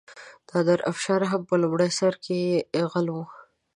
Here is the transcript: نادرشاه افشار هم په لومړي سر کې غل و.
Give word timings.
نادرشاه 0.49 0.87
افشار 0.91 1.21
هم 1.31 1.41
په 1.49 1.55
لومړي 1.61 1.89
سر 1.99 2.13
کې 2.23 2.39
غل 2.91 3.07
و. 3.11 3.17